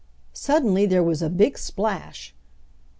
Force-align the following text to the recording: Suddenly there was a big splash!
Suddenly 0.33 0.87
there 0.87 1.03
was 1.03 1.21
a 1.21 1.29
big 1.29 1.59
splash! 1.59 2.33